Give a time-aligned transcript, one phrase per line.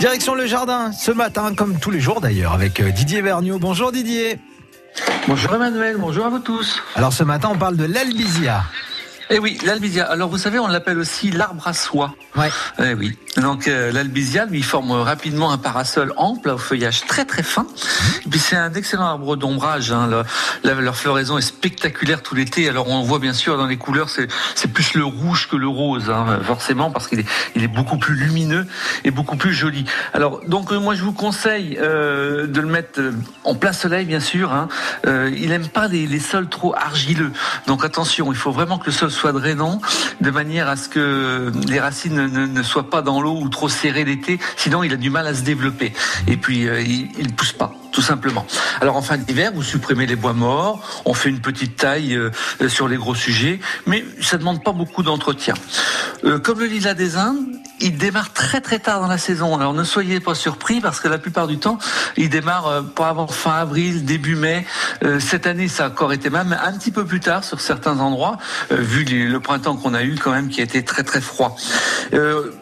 [0.00, 3.58] Direction le jardin, ce matin, comme tous les jours d'ailleurs, avec euh, Didier Vergniaud.
[3.58, 4.38] Bonjour Didier.
[5.26, 6.82] Bonjour Emmanuel, bonjour à vous tous.
[6.94, 8.64] Alors ce matin, on parle de l'albizia.
[9.30, 10.04] Eh oui, l'albizia.
[10.04, 12.14] Alors vous savez, on l'appelle aussi l'arbre à soie.
[12.36, 12.50] Ouais.
[12.78, 13.16] Eh oui.
[13.36, 17.66] Donc euh, l'albizia lui forme rapidement un parasol ample au feuillage très très fin.
[18.26, 19.90] Et puis c'est un excellent arbre d'ombrage.
[19.92, 20.06] Hein.
[20.08, 20.24] Le-
[20.62, 22.68] la- leur floraison est spectaculaire tout l'été.
[22.68, 25.68] Alors on voit bien sûr dans les couleurs, c'est c'est plus le rouge que le
[25.68, 28.66] rose, hein, forcément parce qu'il est il est beaucoup plus lumineux
[29.04, 29.84] et beaucoup plus joli.
[30.12, 33.00] Alors donc euh, moi je vous conseille euh, de le mettre
[33.44, 34.52] en plein soleil bien sûr.
[34.52, 34.68] Hein.
[35.06, 37.32] Il aime pas les, les sols trop argileux.
[37.66, 39.80] Donc attention, il faut vraiment que le sol soit drainant
[40.20, 43.48] de manière à ce que les racines ne, ne- ne soient pas dans l'eau ou
[43.48, 44.38] trop serrées l'été.
[44.56, 45.92] Sinon, il a du mal à se développer.
[46.26, 47.72] Et puis, euh, il, il pousse pas.
[47.92, 48.44] Tout simplement.
[48.80, 52.30] Alors en fin d'hiver, vous supprimez les bois morts, on fait une petite taille euh,
[52.68, 55.54] sur les gros sujets, mais ça demande pas beaucoup d'entretien.
[56.24, 59.56] Euh, comme le lilas des Indes, il démarre très très tard dans la saison.
[59.56, 61.78] Alors ne soyez pas surpris parce que la plupart du temps,
[62.16, 64.64] il démarre euh, pas avant fin avril, début mai.
[65.04, 67.98] Euh, cette année, ça a encore été même un petit peu plus tard sur certains
[68.00, 68.38] endroits,
[68.72, 71.56] euh, vu le printemps qu'on a eu quand même qui a été très très froid.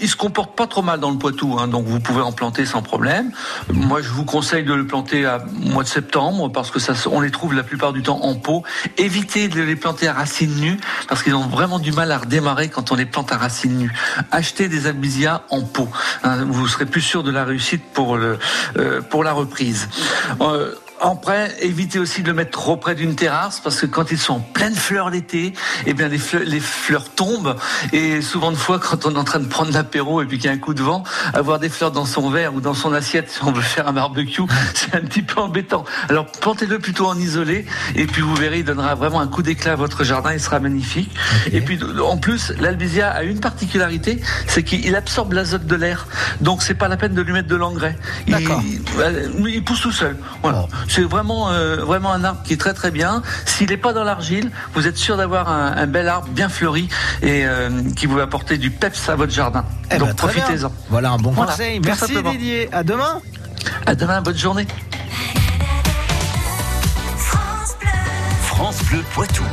[0.00, 2.66] Il se comporte pas trop mal dans le Poitou, hein, donc vous pouvez en planter
[2.66, 3.32] sans problème.
[3.72, 7.20] Moi, je vous conseille de le planter à mois de septembre parce que ça, on
[7.20, 8.62] les trouve la plupart du temps en pot.
[8.98, 10.78] Évitez de les planter à racines nues
[11.08, 13.92] parce qu'ils ont vraiment du mal à redémarrer quand on les plante à racines nues.
[14.58, 15.88] Des albizia en pot.
[16.24, 18.36] hein, vous serez plus sûr de la réussite pour euh,
[19.10, 19.88] pour la reprise.
[20.40, 24.18] Euh, après, évitez aussi de le mettre trop près d'une terrasse parce que quand ils
[24.18, 25.52] sont en pleine fleur l'été,
[25.86, 27.56] eh bien les fleurs, les fleurs tombent
[27.92, 30.46] et souvent de fois quand on est en train de prendre l'apéro et puis qu'il
[30.46, 31.02] y a un coup de vent,
[31.34, 33.92] avoir des fleurs dans son verre ou dans son assiette si on veut faire un
[33.92, 34.42] barbecue,
[34.74, 35.84] c'est un petit peu embêtant.
[36.08, 39.72] Alors plantez-le plutôt en isolé et puis vous verrez, il donnera vraiment un coup d'éclat
[39.72, 41.10] à votre jardin, il sera magnifique.
[41.52, 46.06] Et puis en plus, l'albizia a une particularité, c'est qu'il absorbe l'azote de l'air,
[46.40, 47.96] donc c'est pas la peine de lui mettre de l'engrais.
[48.62, 50.16] Il- euh, il pousse tout seul.
[50.42, 50.58] Voilà.
[50.60, 50.68] Bon.
[50.88, 53.22] C'est vraiment, euh, vraiment un arbre qui est très très bien.
[53.44, 56.88] S'il n'est pas dans l'argile, vous êtes sûr d'avoir un, un bel arbre bien fleuri
[57.22, 59.64] et euh, qui vous va apporter du peps à votre jardin.
[59.90, 60.72] Eh ben, Donc profitez-en.
[60.88, 61.80] Voilà un bon Voilà, conseil.
[61.84, 62.14] Merci.
[62.22, 62.68] Didier.
[62.72, 63.20] À demain.
[63.86, 64.66] À demain, bonne journée.
[68.42, 69.44] France Bleu Poitou.